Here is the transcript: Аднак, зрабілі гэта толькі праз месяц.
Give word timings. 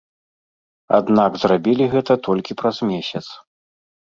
Аднак, 0.99 1.31
зрабілі 1.43 1.85
гэта 1.97 2.13
толькі 2.29 2.57
праз 2.63 2.77
месяц. 2.93 3.25